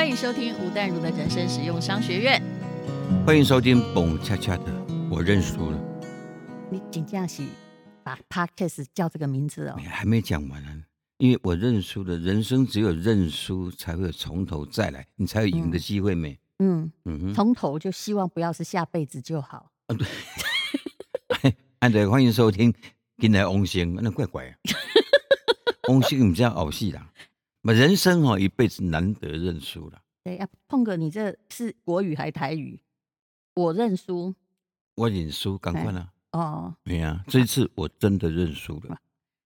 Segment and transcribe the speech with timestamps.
[0.00, 2.42] 欢迎收听吴淡如的人生实用商学院。
[3.26, 4.64] 欢迎收听蹦恰恰的，
[5.10, 5.78] 我认输了。
[6.70, 7.42] 你紧张是
[8.02, 9.76] 把 Podcast 叫这个名字哦？
[9.86, 10.84] 还没讲完呢，
[11.18, 12.16] 因为我认输了。
[12.16, 16.40] 人生只有认输，才会从头再来，你才有赢的机会没？
[16.60, 19.70] 嗯嗯，从头就希望不要是下辈子就好。
[21.78, 22.72] 啊 对，欢迎收听，
[23.18, 24.56] 进来翁星，那怪怪啊。
[25.92, 27.06] 翁星，你这样偶戏啦。
[27.62, 30.02] 人生哦，一辈子难得认输了。
[30.22, 32.80] 对呀，碰哥，你这是国语还是台语？
[33.54, 34.34] 我认输，
[34.94, 36.12] 我认输，赶快了。
[36.32, 38.98] 哦，对呀，这一次我真的认输了。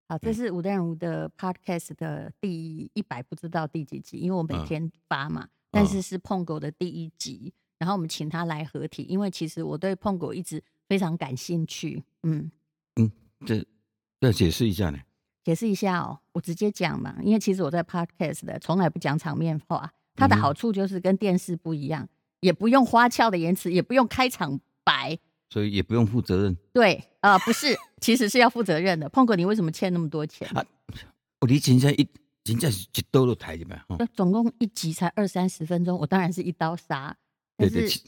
[0.09, 5.49] 好，这是吴淡如的 Podcast 的第一百不知道第几集，因为我每天发嘛。
[5.71, 12.05] 但是是碰狗的第一集，然后我们请他来合体，因为其实我对碰狗一直非常感兴趣。
[12.23, 12.49] 嗯
[12.95, 13.11] 嗯，
[13.45, 13.65] 这
[14.21, 14.99] 要解释一下呢。
[15.45, 22.09] 解释一下哦，我直接讲嘛，因为其实我在 podcast 的从来不讲场面话，它的好处就是跟电视不一样，嗯、
[22.41, 25.19] 也不用花俏的言辞，也不用开场白，
[25.51, 26.57] 所以也不用负责任。
[26.73, 29.07] 对啊、呃，不是，其实是要负责任的。
[29.11, 30.49] 碰哥，你为什么欠那么多钱？
[30.57, 30.65] 啊、
[31.43, 32.09] 我离请假一
[32.43, 37.15] 请假是一刀都抬起来，那总共一集才二三十分钟，我当然是一刀杀。
[37.57, 38.01] 但是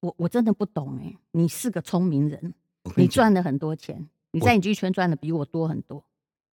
[0.00, 2.52] 我我真的不懂哎，你是个聪明人，
[2.96, 6.04] 你赚了很多钱，你在影剧圈赚的比我多很多。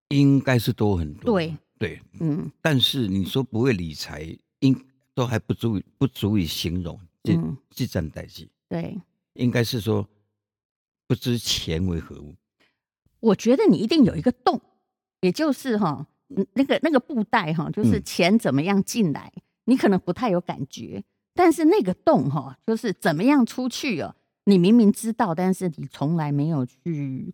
[0.08, 1.56] 应该是多很多，对。
[1.78, 7.32] 对，嗯，但是你说不会理财，应都还不足以不足以形容，这
[7.70, 9.00] 这战代际，对，
[9.34, 10.04] 应该是说
[11.06, 12.34] 不知钱为何物。
[13.20, 14.60] 我觉得你一定有一个洞，
[15.20, 16.04] 也就是哈，
[16.54, 27.32] 那个那个布袋哈，就是钱怎么样进来，嗯、你可能不太有感觉，但是那个洞哈，就是怎么样出去哦，你明明知道，但是你从来没有去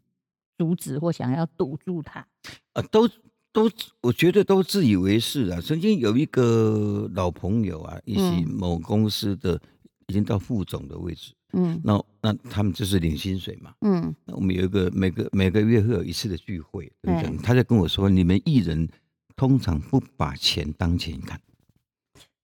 [0.58, 2.28] 阻止或想要堵住它。
[2.74, 3.08] 啊，都
[3.52, 3.70] 都，
[4.02, 5.60] 我觉得都自以为是啊。
[5.60, 9.60] 曾经有一个老朋友啊，一起某公司的，
[10.08, 17.36] 已经到副总的位置，嗯，那那他们就是领薪水嘛，嗯，那我们有一个每个每个月会有一次的聚会，对不对？
[17.38, 18.88] 他在跟我说，你们艺人
[19.36, 21.40] 通常不把钱当钱看。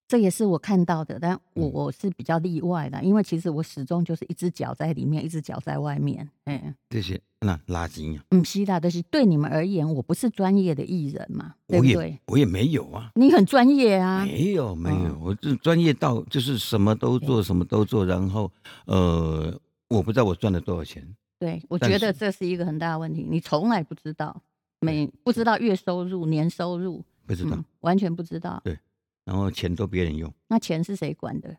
[0.06, 6.28] 这也是我看到的，但我我是比较例外的，因为其实我始终就是一只脚在里面，一只脚在外面。
[6.46, 12.18] 嗯，这些那垃圾啊，嗯，是的，就是对你们而言，我不是专业的艺人嘛，对不对？
[12.26, 18.52] 我也没有啊，你很专业啊，没有没有，我这专业到就是什么都做，什么都做，然后
[18.84, 19.58] 呃，
[19.88, 21.02] 我不知道我赚了多少钱。
[21.38, 24.42] 对，我觉得这是一个很大的问题，你从来不知道，
[24.80, 28.60] 每不知道月收入、年收入，不知道，完全不知道。
[28.62, 28.78] 对。
[29.24, 31.56] 然后钱都别人用，那钱是谁管的？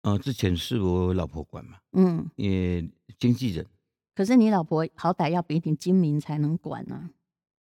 [0.00, 2.86] 啊，之前是我老婆管嘛，嗯，也
[3.18, 3.64] 经纪人。
[4.14, 7.10] 可是你老婆好歹要比你精明才能管呢、啊。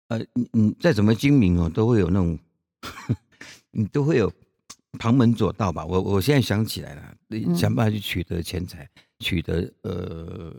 [0.09, 2.38] 呃，你你再怎么精明哦，都会有那种，
[3.72, 4.31] 你都会有
[5.00, 5.85] 旁门左道吧？
[5.85, 8.88] 我我现在想起来了，你想办法去取得钱财，
[9.19, 10.56] 取得呃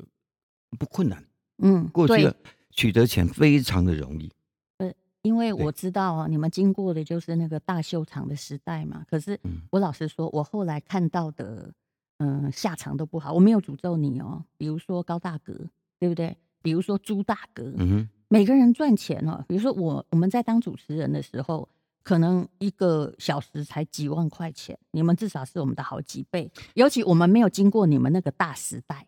[0.78, 1.24] 不困难。
[1.58, 2.32] 嗯，过去
[2.70, 4.30] 取得钱非常的容易。
[4.78, 4.92] 呃
[5.22, 9.04] 因为我知道啊，你们经过的就是那个大秀场的时代嘛。
[9.10, 11.72] 可是我老实说，我后来看到的，
[12.18, 13.32] 嗯、呃，下场都不好。
[13.32, 14.44] 我没有诅咒你哦。
[14.56, 15.52] 比如说高大哥，
[15.98, 16.36] 对不对？
[16.62, 19.44] 比如说朱大哥，嗯哼，每个人赚钱哦。
[19.48, 21.68] 比如说我，我们在当主持人的时候，
[22.02, 26.50] 可能一个小时才几万块钱，你们至少是我们的好几倍。
[26.74, 29.06] 尤其我们没有经过你们那个大时代，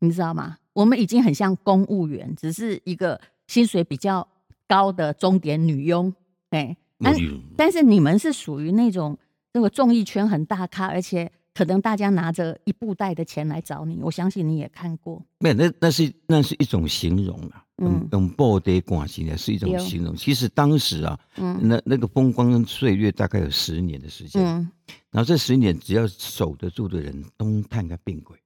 [0.00, 0.58] 你知道吗？
[0.72, 4.26] 我们已经很像公务员，只是一个薪水比较。
[4.70, 6.14] 高的钟点女佣，
[6.50, 7.16] 哎，但
[7.56, 9.16] 但是你们是属于那种
[9.54, 15.20] 那个综艺圈很大咖，而且可能大家拿着一布袋的钱来找你，我相信你也看过。
[15.40, 20.14] 没有，那那是那是一种形容啊，嗯，用布袋关系呢是一种形容。
[20.14, 24.70] 其实当时啊，嗯，那那个风光岁月大概有十年的时间，嗯，
[25.10, 28.38] 然后这十年只要守得住的人，东探个病鬼。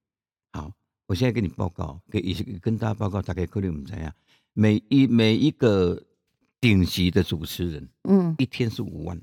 [0.51, 0.71] 好，
[1.05, 4.11] 我现在跟你报告，给跟大家报告，大概可能我们怎样？
[4.53, 6.01] 每一每一个。
[6.59, 9.21] 顶级的主持人，嗯，一天是五万，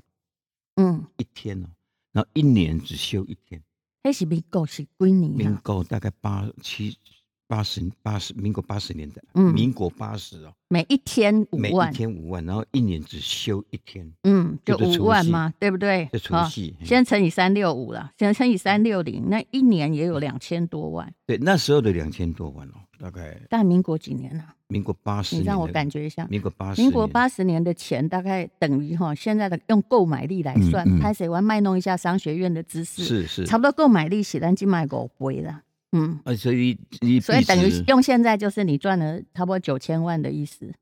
[0.75, 1.67] 嗯，一天哦，
[2.11, 3.59] 然后一年只休一天，
[4.03, 5.31] 那是民国是几年？
[5.31, 6.97] 民国大概八七
[7.51, 16.07] 八十八十，民国八十年代，嗯，民国八十哦，每一天五万，每一天五万，然后一年只休一天，嗯，就五万嘛，对不对？
[16.13, 21.13] 这除夕，先乘以三六五了，先乘以三六零，那一年也有两千多万。
[21.27, 23.37] 对，那时候的两千多万哦，大概。
[23.49, 24.55] 但民国几年啊？
[24.69, 31.27] 民国八十年，你让我感觉一下，民国八十，民国八十年的钱大概等于哈现在的用购买力来算，拍谁？
[31.27, 40.73] 玩卖弄一下商学院的知识，是是，差不多购买力是咱今买五倍了，嗯，所以你所以等于用现在就是你赚了差不多九千万的意思，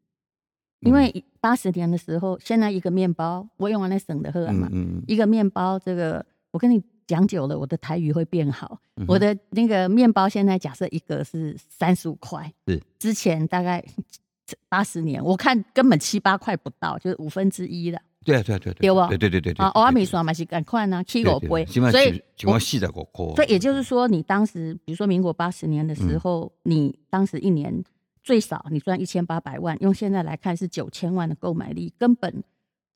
[0.82, 4.70] 因为八十年的时候，现在一个面包我用完了省的喝嘛，
[5.08, 8.80] 一个面包这个我跟你讲久了，我的台语会变好。
[8.98, 12.80] 嗯、我的那个面包现在假设一个是三十五块，是。
[13.00, 13.84] 之前大概
[14.70, 18.00] 八十年，我看根本七八块不到，就是五分之一了。
[18.30, 19.08] 对啊，对啊，对啊，对吧？
[19.10, 19.66] 对对对对对。
[19.66, 23.36] 啊，欧阿米说嘛是赶快呢，七五杯，所以情况细的可可。
[23.36, 27.84] 所以也就是说，你当时比如说民国八十年的时候，嗯、你当时一年
[28.24, 32.44] 最少你赚一千八百万，用现在来看是九千万的购买力，根本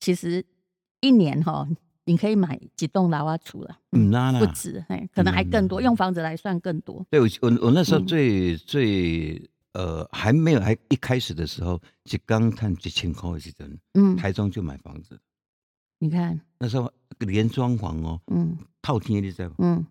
[0.00, 0.44] 其实
[1.00, 1.66] 一年哈，
[2.04, 7.04] 你可以买几栋老瓦厝了，嗯，那那不止，哎，可能还更多，用房子来算更多。
[7.10, 9.50] 对，我我我那时候最最。
[9.74, 15.20] 呃，还没有，还一开始的时候，就刚看几千块是真，嗯，台中就买房子，
[15.98, 16.40] 你看。
[16.58, 19.84] 那时候连装潢哦，嗯，套天的在，嗯，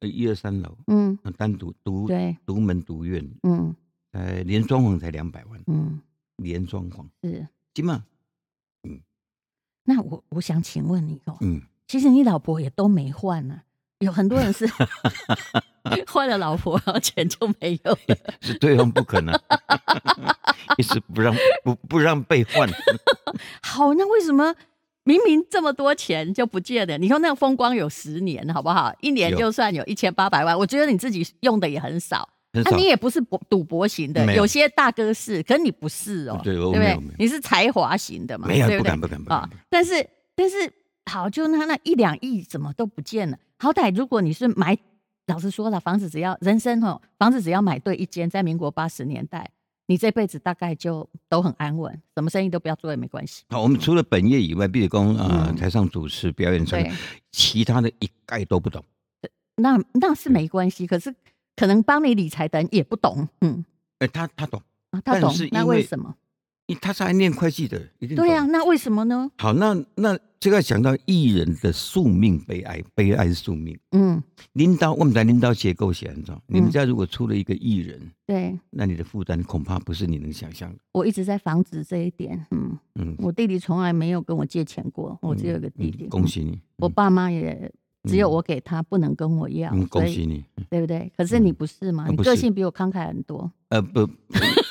[0.00, 2.36] 一二三楼，嗯，单独独对。
[2.44, 3.74] 独门独院，嗯，
[4.10, 6.00] 呃，连装潢才两百万，嗯，
[6.36, 7.06] 连装潢。
[7.22, 8.04] 是，起码？
[8.82, 9.00] 嗯，
[9.84, 13.62] 那我我想请问你哦，嗯，其实你老婆也都没换呢，
[14.00, 14.68] 有很多人是。
[16.06, 18.16] 换了老婆，然后钱就没有了。
[18.42, 19.34] 是对方不可能，
[20.76, 21.34] 一直不让
[21.64, 22.68] 不不让被换。
[23.62, 24.54] 好，那为什么
[25.04, 26.98] 明明这么多钱就不见了？
[26.98, 28.94] 你说那个风光有十年，好不好？
[29.00, 32.28] 一年就算有一千八百万，我觉得你自己用的也很少。
[32.52, 36.98] 那你也不是博赌博型的，有些大哥是，可是你不是哦，对不对？
[37.18, 38.46] 你是才华型的嘛？
[38.46, 39.48] 没有，不敢不敢不敢。
[39.70, 40.70] 但是但是
[41.06, 43.38] 好，就那那一两亿怎么都不见了？
[43.58, 44.78] 好歹如果你是买。
[45.26, 49.50] 老实说了，房子只要人生哦，房子只要买对一间，在民国八十年代，
[49.86, 53.44] 你这辈子大概就都很安稳，什么生意都不要做也没关系。
[53.50, 56.96] 好，我们除了本业以外，比如说啊，台上主持、表演什么，
[57.30, 58.82] 其他的一概都不懂。
[59.56, 61.14] 那那是没关系，可是
[61.56, 63.28] 可能帮你理财的人也不懂。
[63.42, 63.62] 嗯，
[63.98, 64.62] 哎，他他懂
[64.92, 66.16] 啊，他懂，那为什么？
[66.74, 68.46] 他是爱念会计的，一定对呀、啊。
[68.46, 69.30] 那为什么呢？
[69.38, 73.78] 好，那那这个讲到艺人的宿命悲哀，悲哀宿命。
[73.92, 74.22] 嗯，
[74.52, 76.40] 领导我们在领导结构写很重。
[76.46, 80.78] 你们家如果出了一个艺人，对，那你的负担恐怕不是你能想象的。
[80.92, 82.46] 我一直在防止这一点。
[82.50, 86.06] 嗯嗯，我弟弟从来没有跟我借钱过，我只有一个弟弟。
[86.08, 86.60] 恭喜你！
[86.76, 87.72] 我爸妈也。
[88.08, 89.70] 只有我给他，不能跟我要。
[89.90, 91.10] 恭喜你，对不对？
[91.16, 92.06] 可是你不是吗？
[92.08, 93.50] 你个性比我慷慨很多。
[93.68, 94.00] 呃，不，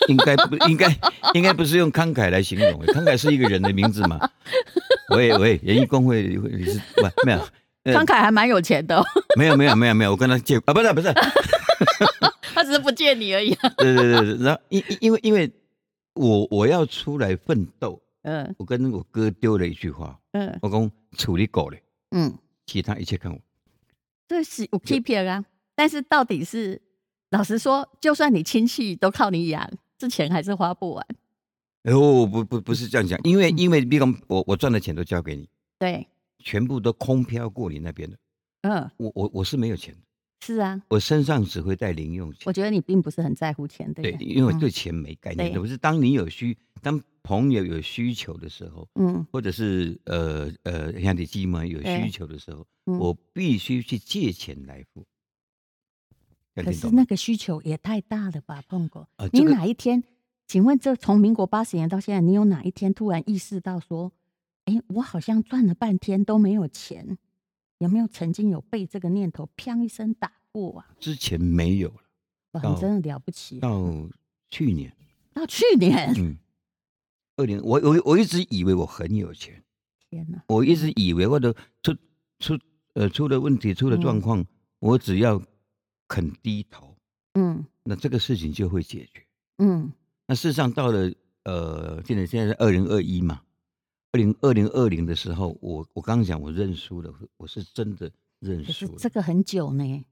[0.07, 0.87] 应该不应该
[1.33, 2.81] 应该不是用慷慨来形容。
[2.87, 4.19] 慷慨是一个人的名字嘛？
[5.15, 7.39] 喂喂，演艺工会你是不没有？
[7.93, 9.01] 慷慨还蛮有钱的。
[9.37, 11.13] 没有没有没有没有，我跟他借啊，不是不是，
[12.53, 13.55] 他只是不借你而已。
[13.77, 15.49] 对对对对，然后因因为因为
[16.15, 21.81] 我我要出来奋斗，嗯，我跟我哥丢了一句话，嗯，我讲处理狗嘞，
[22.11, 22.33] 嗯。
[22.67, 23.39] 其他一切看我，
[24.27, 25.43] 这是我 keep 啊。
[25.73, 26.79] 但是到底是
[27.31, 29.67] 老实说，就算你亲戚都靠你养，
[29.97, 31.07] 这钱还是花不完。
[31.83, 35.47] 哦，不不不是这样讲，因为因为比方我我赚的钱都交给你，
[35.79, 36.05] 对，
[36.39, 38.17] 全部都空飘过你那边的。
[38.63, 40.01] 嗯，我我我是没有钱的。
[40.45, 42.41] 是啊，我身上只会带零用钱。
[42.45, 45.53] 我觉得你并不是很在乎钱，对对，因为我对钱没概念。
[45.53, 47.01] 不是当你有需当。
[47.23, 55.05] 朋友有需求的时候，嗯，或者是呃呃，像你鸡嘛有需求的时候，嗯、我必须去借钱来付。
[56.55, 59.09] 可是那个需求也太大了吧，碰过。
[59.17, 60.01] 呃这个、你哪一天？
[60.47, 64.13] 请问这从民国八十年到现在，你有哪一天突然意识到说，
[64.63, 67.17] 哎、欸，我好像赚了半天都没有钱？
[67.79, 70.87] 有没有曾经有被这个念头砰一声打过啊？
[70.97, 72.01] 之前没有了。
[72.53, 73.59] 哇，你真的了不起。
[73.59, 73.85] 到
[74.47, 74.95] 去年。
[75.33, 76.13] 到去年。
[76.17, 76.37] 嗯。
[77.37, 79.63] 二零，我我我一直以为我很有钱，
[80.09, 80.43] 天哪！
[80.47, 81.95] 我一直以为我的出
[82.39, 82.59] 出
[82.93, 84.47] 呃出了问题出了状况，嗯、
[84.79, 85.39] 我只要
[86.07, 86.97] 肯低头，
[87.35, 89.23] 嗯，那这个事情就会解决，
[89.59, 89.93] 嗯。
[90.25, 91.13] 那事实上到了
[91.43, 93.43] 呃，现在现在是二零二一嘛，
[94.11, 98.95] 二零二零二零的时候，我我刚刚讲我认输了，我是真的认输了。
[98.97, 100.03] 这个很久呢，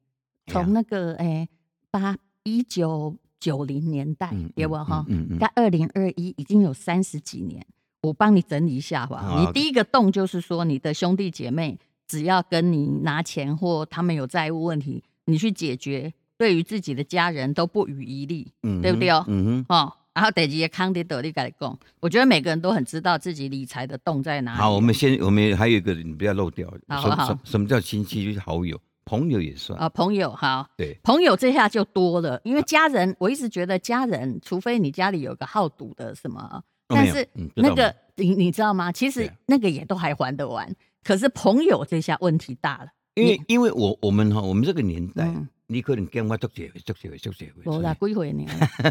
[0.45, 1.49] 从那个哎
[1.89, 3.17] 八一九。
[3.45, 5.05] 九零年代，对不哈？
[5.39, 7.63] 在二零二一已经有三十几年，
[8.01, 9.37] 我帮你整理一下吧。
[9.39, 19.23] 你第一个洞就是说，你的兄弟姐妹只要跟你拿钱或他们有债务问题，你去解决，对于自己的家人都不遗余力，对不对哦？
[19.27, 24.57] 嗯哦，然后等级也康迪得力改供，我觉得每个人都很知道自己理财的洞在哪里。
[24.57, 26.67] 好，我们先，我们还有一个，你不要漏掉。
[26.87, 28.25] 好好，什么叫亲戚？
[28.25, 28.79] 就是好友。
[29.05, 29.79] 朋友也算。
[29.79, 38.91] 啊，朋友好，对，朋友这下就多了，因为家人，我一直觉得家人，除非你家里有个好赌的什么，但是那个你你知道吗？
[38.91, 45.31] 其实那个也都还还得完，可是朋友这下问题大了，因为因为我我们哈，我们这个年代，
[45.67, 48.45] 你可能跟我做结婚做结婚做结婚，我啦几回呢，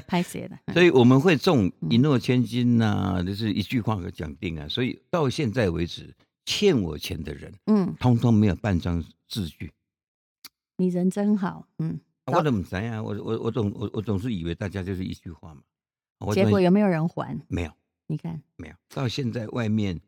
[0.08, 6.12] 拍谁了， 所以我们会中一诺千金呐，就是一句话讲定啊，所以到现在为止，
[6.44, 9.70] 欠我钱的人，嗯，通通没有半张字据。
[10.76, 12.00] 你人真好，嗯。
[12.26, 15.62] 我怎么知啊，我我我总我我总是以为大家就是一句话嘛。
[16.32, 17.38] 结果有没有人还？
[17.48, 17.70] 没有，
[18.06, 18.74] 你看没有。
[18.88, 20.00] 到现在外面，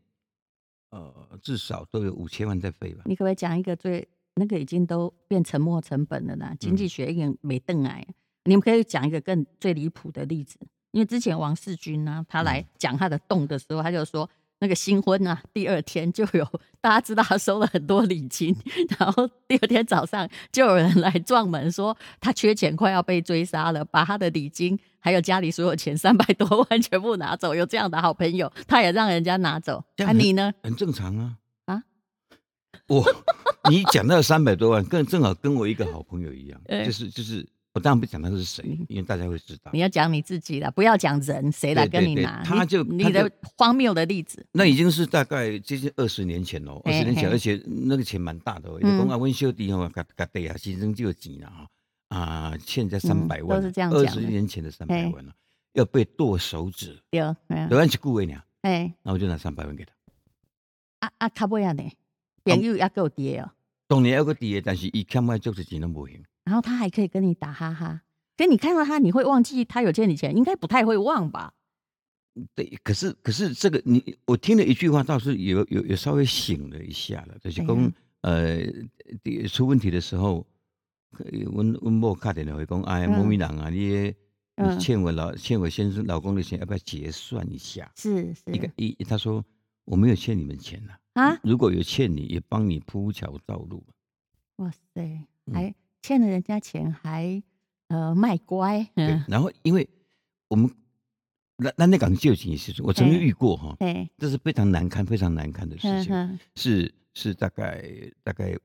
[0.91, 3.03] 呃，至少都有五千万在飞吧。
[3.05, 6.57] 你可不可以讲一个最那个已经都变沉没成本了啦？
[6.59, 8.07] 经济学已经没邓来。
[8.45, 10.59] 你们可以讲一个更最离谱的例子，
[10.93, 14.29] 因为之前王世军呢、啊，他来讲他的洞的时候，他就说。
[14.59, 16.43] 那个新婚啊，第二天就有
[16.87, 18.55] 大家知道他收了很多礼金，
[18.97, 27.57] 然后第二天早上就有人来撞门说他缺钱，快要被追杀了，把他的礼金还有家里所有钱三百多万全部拿走。
[27.57, 29.83] 有这样的好朋友，他也让人家拿走。
[29.97, 30.53] 啊，你呢？
[30.63, 31.35] 很正常啊。
[31.65, 31.83] 啊，
[32.87, 33.05] 我
[33.69, 37.45] 你讲到三百多万，更正好跟我一个好朋友一样， 就是就是。
[37.77, 39.71] 我当然不讲他是谁，因为大家会知道。
[39.71, 42.43] 你要讲你自己了，不要讲人，谁来跟你拿？
[42.43, 44.47] 对对对，他就你，的荒谬的例子。
[44.53, 48.71] 那已经是大概接近二十年前了，二十年前，而且那个钱蛮大的。
[48.81, 51.69] 你讲啊，温秀弟哦，嘎嘎对啊，先生就有钱了啊
[52.09, 55.35] 啊，欠在三百万，二十年前的三百万了，
[55.75, 59.93] 要被剁手指，对，两万去顾问呢，哎，那我就拿三百万给他。
[61.01, 61.83] 啊啊，卡不要呢，
[62.43, 63.51] 朋友也够跌哦。
[63.87, 66.25] 当年要个跌，但是一欠外就是钱都不行。
[66.47, 68.03] 然后他还可以跟你打哈哈，
[68.37, 70.35] 跟你看到他，你会忘记他有欠你钱？
[70.37, 71.53] 应该不太会忘吧？
[72.55, 78.61] 对，可是可是这个你，我听了一句话，倒是有有有稍微醒了一下了，就是讲呃，
[79.49, 80.47] 出问题的时候，
[81.53, 84.15] 温温某卡电话会讲，哎，某名人啊，你
[84.55, 87.91] 你欠我老欠我先生老公的钱，要不要结算一下？
[87.97, 89.45] 是是，一个一他说
[89.85, 93.83] 我没有欠你们钱呐啊，如果有欠你，也帮你铺桥造路。
[94.57, 95.75] 哇塞，还。
[96.07, 97.43] 欠了人家钱还
[97.89, 99.89] 呃卖乖，对，然后因为
[100.47, 100.71] 我们
[101.57, 107.85] 那那那港旧情也是，我曾经遇过哈，对，这是非常难堪、非常难堪的事情，是是大概
[108.23, 108.57] 大概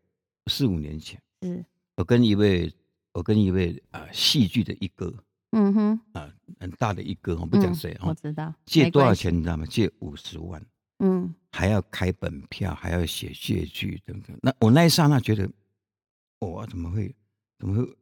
[0.46, 1.66] 四五年前，是
[1.98, 2.72] 我跟一位
[3.14, 5.12] 我跟一位啊戏剧的一哥，
[5.54, 9.66] 嗯哼，啊很大的一哥，我不讲谁哈，我知道借多少钱你知道吗？
[9.66, 10.64] 借五十万，
[11.00, 14.38] 嗯，还要开本票，还要写借据等等。
[14.44, 15.50] 那我那一刹那觉得，
[16.38, 17.12] 我怎么会？
[17.62, 17.98] 怎么会？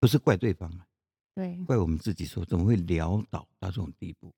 [0.00, 0.86] 不是怪对方啊，
[1.34, 4.32] 对，怪我们自己说怎么会潦倒到这种地步？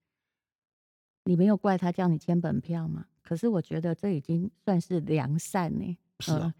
[1.24, 3.06] 你没有怪他叫你签本票吗？
[3.22, 5.96] 可是我觉得这已经算是良善呢。
[6.18, 6.54] 是啊，呃、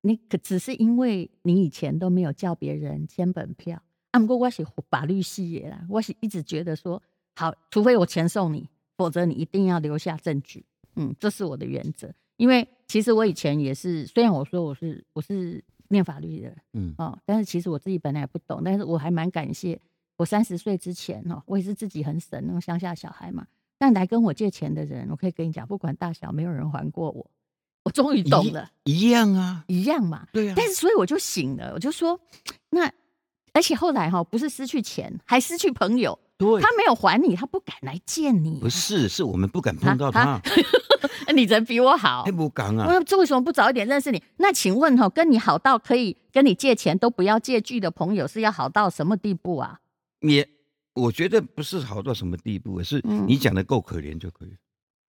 [0.00, 3.80] 你可只是因为你以前都没有叫别人签本票。
[4.10, 7.00] 啊，不过我是法律系的啦，我是一直觉得说，
[7.36, 10.66] 好，除非我钱送你，否则你一定要留下证据。
[10.96, 12.12] 嗯，这是我的原则。
[12.36, 15.64] 因为其实我以前也是，虽然我说我是我是。
[15.90, 19.78] 念法律的，嗯哦，但是其实我自己本来也不懂，但是我还蛮感谢
[20.16, 23.46] 我三十岁之前哦，我也是自己很省那种乡下小孩嘛。
[23.76, 27.30] 但来跟我借钱的人，我可以跟你讲，不管大小，没有人还过我。
[27.82, 30.54] 我终于懂了，一,一样啊，一样嘛，对啊。
[30.56, 32.20] 但是所以我就醒了，我就说，
[32.68, 32.92] 那
[33.52, 36.18] 而且后来哈，不是失去钱，还失去朋友。
[36.40, 38.58] 对，他没有还你，他不敢来见你。
[38.60, 40.40] 不是，是我们不敢碰到他。
[41.34, 42.88] 你人比我好，不敢啊！
[43.18, 44.22] 为什么不早一点认识你？
[44.38, 49.80] 那请问哈，跟你好到可以跟你借钱都不要借据的朋友，是要好到什么地步啊？
[50.20, 50.44] 你，
[50.94, 54.56] 我觉得不是好到什么地步，是你讲的够可怜就可以。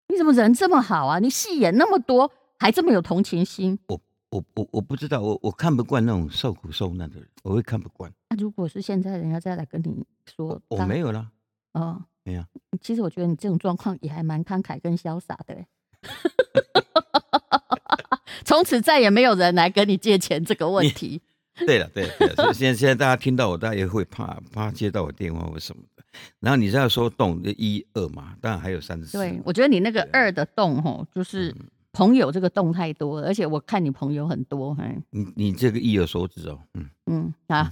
[0.10, 1.20] 你怎么人这么好啊？
[1.20, 3.80] 你戏演那么多，还这么有同情心？
[3.88, 4.00] 我
[4.32, 8.12] 我我我不知道，我我看不惯那种受苦受难的人，我会看不惯。
[8.30, 11.30] 那如果是现在人家再来跟你说，我，我没有了。
[11.74, 12.44] 哦，没有。
[12.82, 15.56] 其实我觉得你这种状况也还蛮慷慨跟潇洒的。
[18.44, 21.22] 从此再也没有人来跟你借钱这个问题。
[21.68, 26.04] 对了，对了，对了，所以现在现在大家听到我，大家也会怕怕接到我电话或什么的。
[26.40, 29.18] 然后你这样说动一二嘛，当然还有三十四。
[29.18, 31.54] 对，我觉得你那个二的动吼，就是
[31.92, 34.78] 朋友这个动太多了，而且我看你朋友很多。
[35.10, 36.60] 你你这个意有所指哦。
[36.74, 37.72] 嗯嗯啊。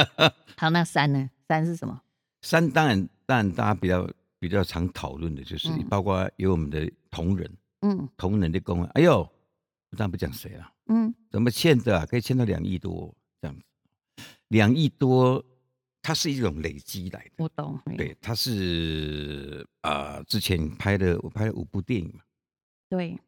[0.56, 1.30] 好，那三呢？
[1.48, 2.00] 三是什么？
[2.42, 4.08] 三当然当然大家比较
[4.38, 7.50] 比较常讨论的就是，包括有我们的同仁。
[7.82, 10.72] 嗯，同仁的公案，哎呦，我当然不讲谁了。
[10.86, 12.06] 嗯，怎么欠的啊？
[12.06, 13.62] 可以欠到两亿多这样子，
[14.48, 15.44] 两亿多，
[16.00, 17.32] 它是一种累积来的。
[17.36, 17.78] 我懂。
[17.96, 22.20] 对，它是啊、呃，之前拍的，我拍了五部电影嘛。
[22.88, 23.20] 对对，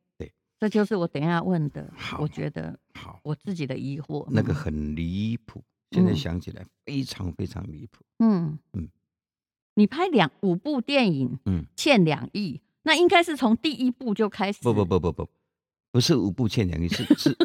[0.58, 1.92] 这就是我等一下问的。
[1.96, 4.26] 好，我觉得好，我自己的疑惑。
[4.30, 8.04] 那个很离谱，现在想起来非常非常离谱。
[8.18, 8.88] 嗯嗯，
[9.74, 12.60] 你拍两五部电影，嗯，欠两亿。
[12.82, 14.60] 那应该是从第一部就开始。
[14.62, 15.28] 不不不不不，
[15.92, 17.36] 不是五部欠两亿，是是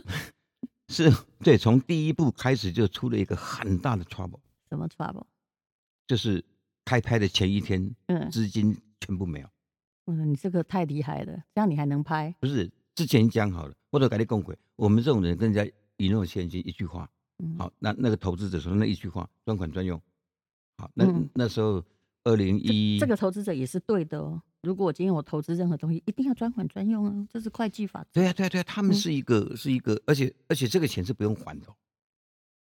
[0.88, 4.39] 是，对，从第一部开始就出了一个很大的 trouble。
[4.70, 5.25] 什么 trouble？
[6.08, 6.43] 就是
[6.86, 9.48] 开拍的前一天，嗯，资金全部没有。
[10.05, 12.34] 嗯，你这个太厉害了，这样你还能拍？
[12.39, 17.10] 不是，之前讲好了，我都跟你讲过，我们这种人跟人家一诺千金，一句话，
[17.58, 20.00] 好，那那个投资者说那一句话，专款专用。
[20.78, 21.84] 好，那那时候
[22.24, 24.42] 二零一，这个投资者也是对的哦。
[24.62, 28.06] 如果我今天我投资任何东西，一定要专款专用啊，这是会计法。
[28.12, 31.68] 对啊，对啊，对啊，他们是一个是一个，而且而且这个钱是不用还的，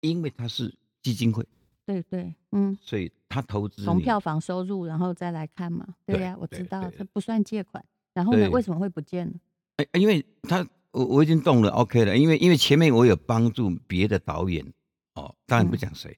[0.01, 1.45] 因为它是基金会。
[1.85, 5.85] 对对，嗯，所以他投资从票房收入，然后再来看嘛。
[6.05, 7.83] 对呀，我知道，这不算借款。
[8.13, 9.33] 然后呢，为什么会不见呢？
[9.77, 12.15] 哎，因为他我我已经动了，OK 了。
[12.15, 14.63] 因为因为前面我有帮助别的导演，
[15.15, 16.15] 哦，当然不讲谁，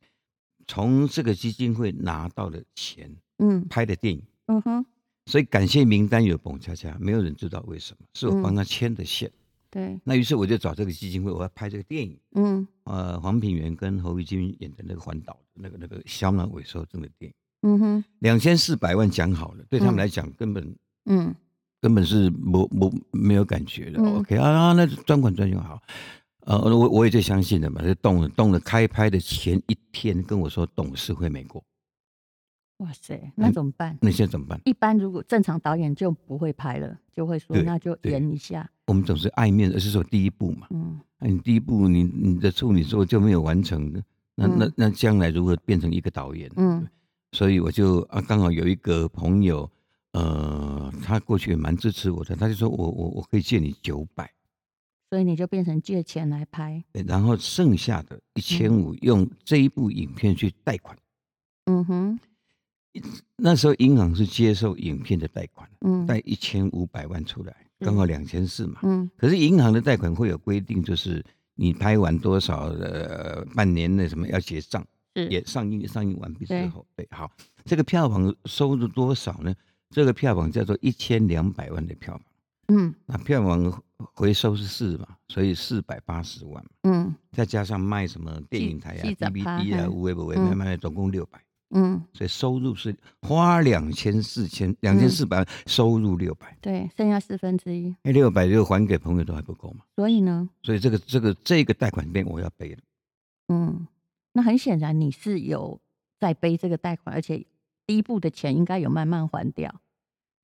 [0.68, 4.86] 从这个基金会拿到的钱，嗯，拍的电影，嗯哼，
[5.26, 9.32] 所以感谢名单有彭恰恰，没有人知道为什么，是我帮他牵的线。
[9.72, 17.36] 对，那于是我就找这个基金会，我要拍这个电影，嗯，呃，黄品源跟侯玉金演的那个环岛那个那个小脑萎缩症的电影，
[17.70, 21.34] 嗯哼，两千四百万讲好了，对他们来讲根本，嗯。
[21.86, 25.80] 根本是没没没有感觉的，OK 啊，那专款专用好，
[26.39, 28.60] 呃，我我也就相信了嘛，就动了动了。
[28.60, 31.63] 开拍的前一天跟我说董事会没过，
[32.77, 33.96] 哇塞，那怎么办？
[34.01, 34.60] 那现在怎么办？
[34.65, 38.68] 一般如果正常导演就不会拍了，就会说那就演一下。
[38.88, 44.01] 我们总是爱面子，而是说第一部嘛，嗯，你第一部你你的处女作就没有完成的，
[44.34, 46.51] 那那那将来如何变成一个导演？
[46.56, 46.84] 嗯，
[47.34, 49.70] 所以我就啊刚好有一个朋友。
[50.16, 54.32] 呃，他过去也蛮支持我的，他就说我我我可以借你九百，
[55.10, 60.98] 所以你就变成借钱来拍，然后剩下的一千五用这一部影片去贷款。
[61.66, 62.20] 嗯哼，
[63.36, 68.80] 那时候银行是接受影片的贷款，嗯，贷一千五百万出来，刚好两千四嘛。
[68.84, 71.22] 嗯，可是银行的贷款会有规定，就是
[71.56, 77.30] 你拍完多少呃半年的什么要结账，也上映上映完毕之后，对，好，
[77.66, 79.54] 这个票房收入多少呢？
[79.89, 82.24] 这个票房叫做一千两百万的票房，
[82.68, 102.79] 嗯，那票房回收是四嘛，所以四百八十万，嗯，再加上卖什么电影台啊、DVD 啊、无为不为，卖卖总共六百，嗯，所以收入是花两千四千两千四百万，收入六百，对，剩下四分之一，那六百就还给朋友都还不够嘛，所以呢，所以这个这个这个贷款费我要背了，
[103.48, 103.88] 嗯，
[104.33, 105.79] 那很显然你是有
[106.20, 107.46] 在背这个贷款，而且
[107.86, 109.74] 第一步的钱应该有慢慢还掉。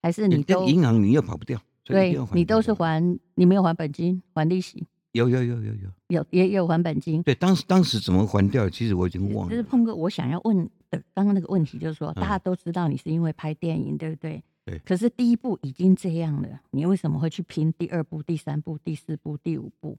[0.04, 4.84] 还是你都银行你又跑不掉，对，你都是还，你没有还本金，还利息。
[5.12, 7.22] 有有有有有有也有还本金。
[7.22, 8.68] 对，当时当时怎么还掉？
[8.68, 9.52] 其实我已经忘了。
[9.52, 14.42] 就是碰哥，我想要问的刚刚那个问题，就是说大家都知道你是因为拍电影，对不对？
[14.66, 14.80] 对。
[14.80, 19.96] 可是第一部已经这样了，你为什么会去拼第二部、第三部、第四部、第五部？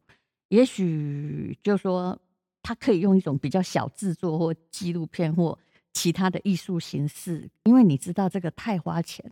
[0.49, 2.19] 也许就是说
[2.61, 5.57] 他可以用一种比较小制作或纪录片或
[5.93, 9.25] 其他的艺术形式，因为你知道这个太花钱。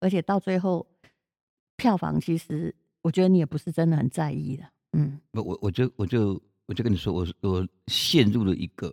[0.00, 0.86] 而且到最后，
[1.76, 5.20] 票房其实我觉得你也不是真的很在意的，嗯。
[5.32, 8.92] 我我我就我就我就跟你说，我我陷入了一个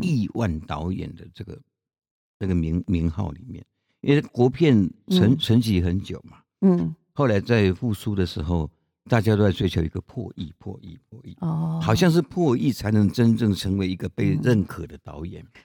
[0.00, 1.64] 亿万导演的这个、嗯、
[2.40, 3.64] 这个名名号里面，
[4.00, 6.94] 因为国片沉沉寂很久嘛，嗯。
[7.12, 8.70] 后来在复苏的时候，
[9.04, 15.42] 大家都在追求一个破亿、破亿、破亿，哦，好像是破亿才能真正成为一个被认可的导演。
[15.42, 15.60] 嗯、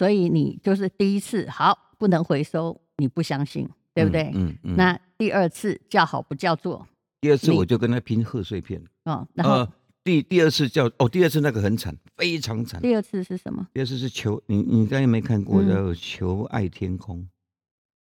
[0.00, 3.68] 所以你就是第一次好不能回收，你不相信。
[3.92, 4.30] 对不对？
[4.34, 4.76] 嗯嗯。
[4.76, 6.86] 那第二次叫好不叫座？
[7.20, 8.80] 第二次我就跟他拼贺岁片。
[9.04, 9.68] 哦，然后
[10.04, 12.80] 第第二次叫哦，第二次那个很惨，非常惨。
[12.80, 13.66] 第二次是什么？
[13.74, 17.18] 第二次是求你，你刚才没看过叫《求爱天空》。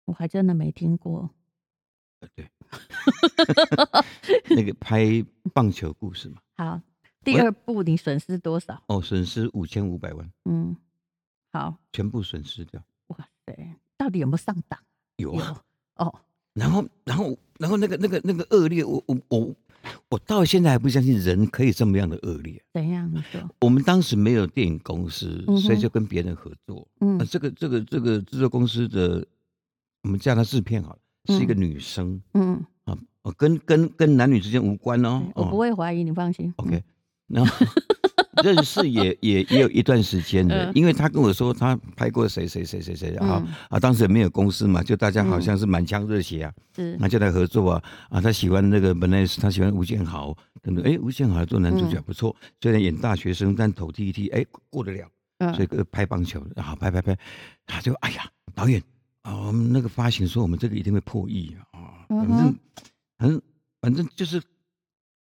[0.05, 1.29] 我还真的没听过。
[2.35, 2.49] 对。
[4.55, 6.41] 那个拍棒球故事嘛。
[6.57, 6.81] 好，
[7.23, 8.83] 第二部你损失多少？
[8.87, 10.29] 哦，损失五千五百万。
[10.43, 10.75] 嗯。
[11.57, 11.75] 好。
[11.91, 12.81] 全部损失掉。
[13.07, 14.79] 哇塞，到底有没有上当？
[15.17, 15.63] 有啊。
[15.95, 16.13] 哦，
[16.53, 19.55] 然后，然后，然后那个、那个、那个恶劣，我、我、我，
[20.09, 22.61] 我到现在还不相信人可以这么样的恶劣。
[22.71, 23.09] 怎样？
[23.11, 23.41] 你说？
[23.61, 26.87] 我们当时没有电影公司，所以就跟别人合作。
[26.99, 29.25] 嗯，这个、这个、这个制作公司的，
[30.03, 30.99] 我们叫他制片好了，
[31.33, 32.21] 是一个女生。
[32.35, 32.95] 嗯，啊，
[33.35, 35.23] 跟跟跟男女之间无关哦。
[35.33, 36.53] 我不会怀疑，你放心。
[36.57, 36.83] OK，
[37.27, 37.65] 然后。
[38.43, 46.53] 认识也也也有一段时间了，因为他跟我说他拍过谁谁谁谁谁啊啊，当时也没有公司嘛，就大家好像是满腔热血啊，
[46.99, 55.09] 那就来合作啊啊，他喜欢那个本来是他喜欢吴建豪，等等，哎，吴建豪做男主角不错，虽然演大学生，但头剃一剃，哎，过得了，
[55.55, 57.17] 所以拍棒球，然后拍拍拍，
[57.65, 58.81] 他就哎呀，导演
[59.23, 62.55] 啊，我们那个发行说我们这个一定会破亿啊，反正
[63.17, 63.41] 反正
[63.81, 64.41] 反正就是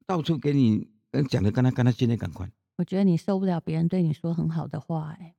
[0.07, 0.87] 到处给你
[1.29, 2.49] 讲的，跟他跟他今天赶快。
[2.81, 5.35] 我觉得你受不了别人对你说很好的话，哎，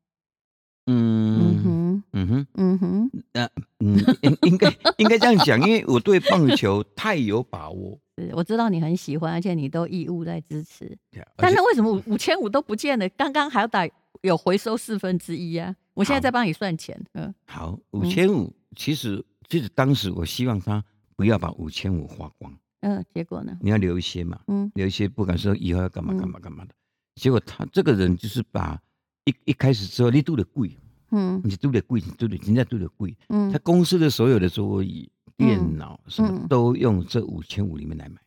[0.86, 3.50] 嗯，嗯哼，嗯哼，嗯哼，那
[3.80, 8.00] 嗯，应应该应该这样讲，因为我对棒球太有把握。
[8.16, 10.96] 是，我知道你很喜欢，而且你都义务在支持。
[11.36, 13.10] 但是为什么五五千五都不见了？
[13.10, 13.90] 刚刚还要打
[14.22, 15.76] 有回收四分之一啊！
[15.96, 17.04] 我现在在帮你算钱。
[17.14, 20.84] 嗯，好，五千五，其实其实当时我希望他
[21.16, 22.56] 不要把五千五花光。
[22.82, 23.58] 嗯，结果呢？
[23.62, 26.76] 你要留一些嘛，嗯，留一些，不敢说以后要干嘛干嘛干嘛的。
[27.16, 28.80] 结果他这个人就是把
[29.26, 30.78] 一一开始之后，你都得贵，
[31.12, 38.20] 嗯，你都得贵，都得人家都得贵，嗯，他公司的所有的桌椅、电脑什么都用这五千五里面来买，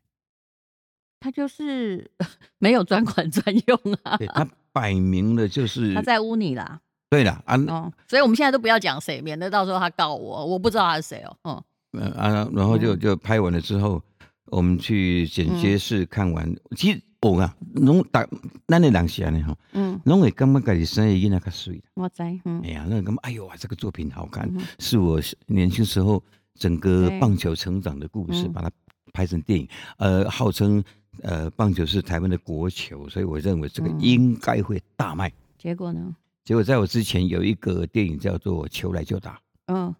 [1.18, 2.10] 他就是
[2.58, 14.02] 没有专款专用啊，对，他摆明了就是 他在污你啦，对了啊，哦，所以我们现在都不要讲谁，免得到时候他告我，我不知道他是谁哦，嗯，嗯啊，然后就就拍完了之后。
[14.48, 18.26] 我们去剪接室看完，嗯、其实我啊，拢大
[18.66, 21.82] 咱的人是安尼哈，嗯，拢会感觉家己生意囡仔较水。
[21.94, 26.22] 我知，嗯，哎呀，那个哎呦啊，这个作品好看，嗯、是我年轻时候
[26.54, 28.70] 整个棒球成长的故事，把它
[29.12, 29.68] 拍成电影。
[29.98, 30.82] 呃，号称
[31.22, 35.32] 呃棒球是台湾的国球，所以我认为这个应该会大卖。
[35.58, 36.14] 结果呢？
[36.44, 39.32] 结果在我之前有一个电影叫做《球来就打》，
[39.66, 39.94] 嗯，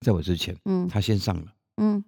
[0.00, 2.04] 在我之前，嗯，他先上了，嗯。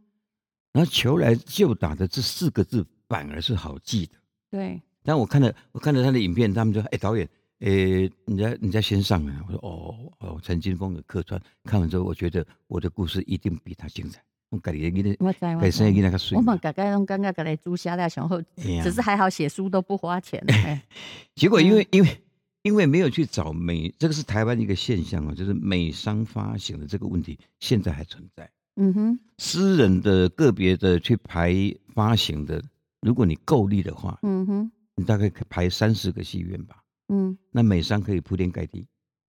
[0.72, 4.12] 然后球来就打的这四个字反而是好记的。
[4.50, 4.80] 对。
[5.02, 7.28] 但我看了我看了他的影片，他们说：“哎，导演，
[7.60, 14.22] 哎，你在你在先上啊。”我说：“哦哦，陈金峰的客串。”看完之后，我觉得我的故事一定比他精彩。
[14.50, 16.36] 我改你的，我在我在。
[16.36, 18.42] 我们改改用刚刚改来租下来，然后
[18.82, 20.42] 只是还好写书都不花钱。
[21.36, 22.22] 结果因为因为
[22.62, 28.50] 因为没有去找美，这个是台湾一个现象啊，就是美商发行的这个问题现在还存在。
[28.76, 31.54] 嗯哼，私人的个别的去排
[31.94, 32.62] 发行的，
[33.00, 38.86] 如果你够力的话，嗯哼，你大概可以排三十个戏院吧，嗯，那美商可以铺天盖地，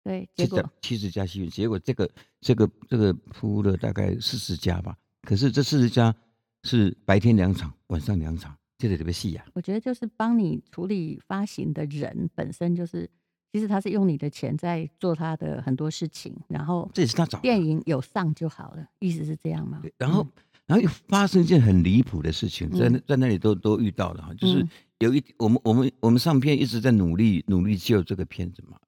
[0.05, 0.62] 对，结果。
[0.81, 6.14] 七十家戏院，结果这个这个这个铺了大概四十家吧，可是这四十家
[6.64, 9.44] 是白天两场，晚上两场，这个特别细呀。
[9.55, 13.09] 我觉得就是帮你处理发行的人本身就是。
[13.51, 19.83] 其实他是用你的钱在做他的很多事情，然后这也是他找电影有上就好了，意思是这样吗？
[19.97, 20.25] 然后，
[20.68, 24.64] 然后又发生一件很离谱的事情，在在那里都都遇到了哈，就是
[25.00, 28.78] 有一我们我们我们上片一直在努力努力救这个片子嘛，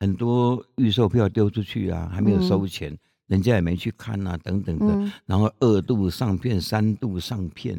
[0.00, 7.78] 很多预售票丢出去啊，还没有收钱，人家也没去看啊，等等的，然后二度上片、三度上片，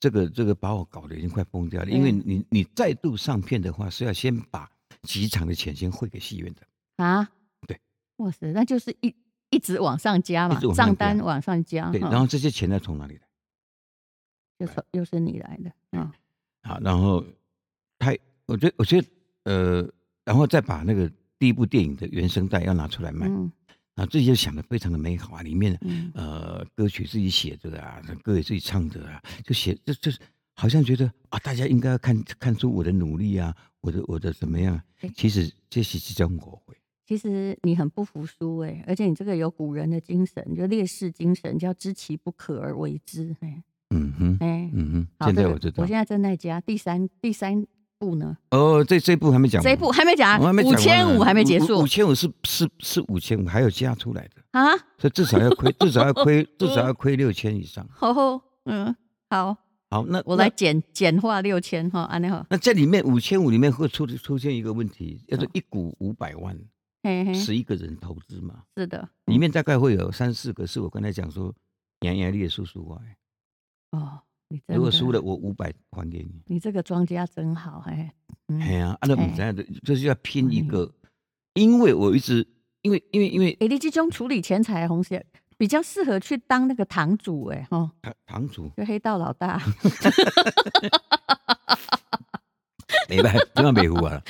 [0.00, 4.68] 这个这个把我搞得已经快崩掉了，因为你你再度上片的话是要先把。
[5.02, 7.04] 几场的钱先汇给戏院的。
[7.04, 7.28] 啊？
[7.66, 7.78] 对，
[8.16, 9.14] 哇塞，那就是一
[9.54, 11.90] 一直往上加嘛，账单往上加。
[11.90, 13.20] 对，然后这些钱呢从哪里来？
[14.58, 16.12] 又是又是你来的啊？
[16.62, 17.24] 好，然后
[17.98, 18.14] 他，
[18.46, 19.08] 我觉得，我觉得，
[19.44, 19.92] 呃，
[20.24, 23.50] 然后再把那个第一部电影的原声带要拿出来卖，嗯，
[23.94, 25.78] 啊，这些想的非常的美好啊，里面
[26.14, 30.18] 呃歌曲自己写的啊，歌也自己唱的啊，就写就就是。
[30.56, 34.80] 好像觉得啊，大家应该要看看出我的努力啊，我的我的怎么样？
[35.16, 36.76] 其实这是这种误会。
[37.06, 43.36] 其实你很不服输哎，而且你这个有古人的精神，就烈士精神，叫知其不可而为之。
[43.40, 45.26] 哎，嗯哼，哎，嗯哼。
[45.26, 47.66] 现在我知道，我现在正在加第三第三
[47.98, 48.36] 步呢。
[48.50, 57.86] 哦，这这步还没讲，这部还没讲，我还没讲，五千五还没结束，五千五是是是五千五，还有加出来的啊，所以至少要亏，至少要亏， 至少要亏六千以上。
[57.92, 58.12] 好，
[58.64, 58.94] 嗯，
[59.28, 59.56] 好。
[59.90, 62.44] 好，那我来简简化六千哈，安尼好。
[62.50, 66.58] 那这里面五千五里面会出出现一个问题，叫做一股五百万，
[67.34, 68.64] 十一个人投资嘛。
[68.76, 71.54] 是的，里面大概会有三四个是我刚才讲说，
[72.00, 73.02] 杨洋烈叔叔啊。
[73.90, 76.42] 哦，你如果输了，我五百还给你。
[76.46, 78.12] 你这个庄家真好，哎。
[78.60, 80.92] 哎呀，按照我们这样的，就是要拼一个，
[81.54, 82.46] 因为我一直，
[82.82, 85.24] 因为因为因为，哎，你这种处理钱财红线。
[85.56, 89.56] 比较适合去当那个堂主哎，哈，堂堂主就黑道老大，
[93.08, 93.38] 没办法？
[93.54, 94.20] 千万别胡啊！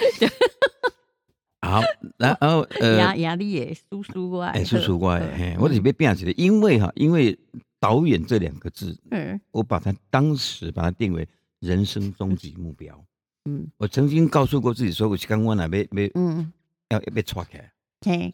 [1.64, 1.82] 好，
[2.16, 7.38] 然后 呃，压压力也叔叔怪，哎，叔叔怪，嘿，我得被变起来，因为哈，因为
[7.80, 11.26] 导演这两个字，嗯，我把它当时把它定为
[11.60, 13.04] 人生终极目标，
[13.46, 16.52] 嗯，我曾经告诉过自己说，我刚刚那边没，嗯，
[16.90, 17.70] 要要被抓开。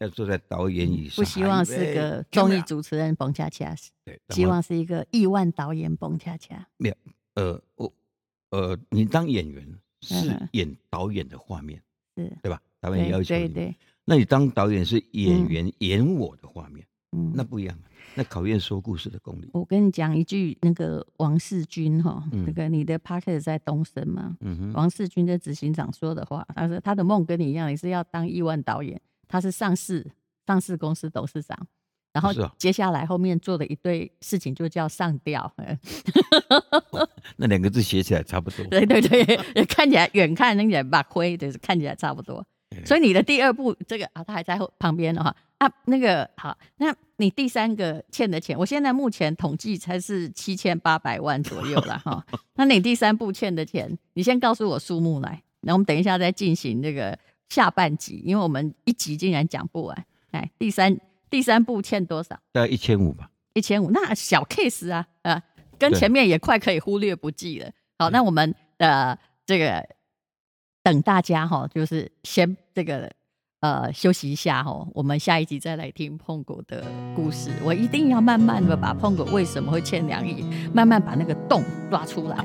[0.01, 3.73] 要坐在导演椅上，不希望是个综艺主持人蹦恰恰，
[4.05, 6.67] 对，希望是一个亿万导演蹦恰恰。
[6.77, 6.95] 没有，
[7.35, 7.93] 呃，我，
[8.51, 9.65] 呃，你当演员
[10.01, 11.81] 是演导演的画面，
[12.17, 12.61] 是，对吧？
[12.81, 17.79] 导演要求你，对，那你当导演是演员演我的画面，嗯，那不一样，
[18.15, 19.51] 那考验说故事的功力。
[19.53, 29.01] 我跟你讲一句，那个王世军哈，那个你的 partner 在东森嘛，嗯哼，王世军的执行长说的话，他说他的梦跟你一样，也是要当亿万导演。
[29.29, 30.11] 他是上市
[30.47, 31.67] 上市公司董事长。
[32.13, 35.55] 然后接下来后面做的一堆事情就叫上吊，
[37.39, 38.65] 那两个字写起来差不多。
[38.67, 42.45] 对对对，看起来远看那点把灰，就是看起来差不多。
[42.85, 52.25] 所以你的第二步，这个啊，他还在旁边的话啊，那个好，那你第三个欠的钱，我现在目前统计才是七千八百万左右了哈。
[52.57, 60.05] 那你第三步欠的钱，你先告诉我数目来，那我们等一下再进行那个下半集，因为我们一集竟然讲不完。
[60.31, 60.99] 来，第三。
[61.29, 62.31] 第三步欠多少？
[62.51, 63.31] 大概一千五吧。
[63.55, 65.41] 一千五，那小 case 啊，呃，
[65.79, 67.71] 跟前面也快可以忽略不计了。
[68.01, 69.87] 好，那我们的这个
[70.83, 73.11] 等大家哈，就是先这个
[73.61, 77.51] 呃休息一下哈，我们下一集再来听碰狗的故事。
[77.63, 82.37] 我一定要慢慢的把碰狗为什么会欠两亿，慢慢把那个洞挖出来。